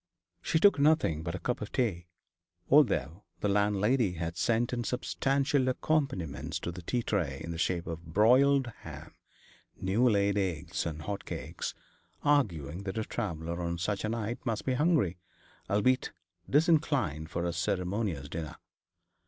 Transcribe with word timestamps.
She 0.41 0.57
took 0.57 0.79
nothing 0.79 1.21
but 1.21 1.35
a 1.35 1.39
cup 1.39 1.61
of 1.61 1.71
tea, 1.71 2.07
although 2.71 3.21
the 3.41 3.47
landlady 3.47 4.13
had 4.13 4.35
sent 4.35 4.73
in 4.73 4.83
substantial 4.83 5.67
accompaniments 5.69 6.57
to 6.61 6.71
the 6.71 6.81
tea 6.81 7.03
tray 7.03 7.39
in 7.43 7.51
the 7.51 7.59
shape 7.59 7.85
of 7.85 8.03
broiled 8.03 8.65
ham, 8.79 9.13
new 9.79 10.09
laid 10.09 10.39
eggs, 10.39 10.87
and 10.87 11.03
hot 11.03 11.23
cakes, 11.25 11.75
arguing 12.23 12.81
that 12.85 12.97
a 12.97 13.03
traveller 13.03 13.61
on 13.61 13.77
such 13.77 14.03
a 14.03 14.09
night 14.09 14.39
must 14.43 14.65
be 14.65 14.73
hungry, 14.73 15.19
albeit 15.69 16.11
disinclined 16.49 17.29
for 17.29 17.45
a 17.45 17.53
ceremonious 17.53 18.27
dinner. 18.27 18.55